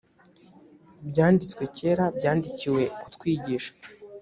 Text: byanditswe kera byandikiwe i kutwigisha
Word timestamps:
byanditswe 1.09 1.63
kera 1.77 2.05
byandikiwe 2.17 2.83
i 2.87 2.91
kutwigisha 3.01 3.71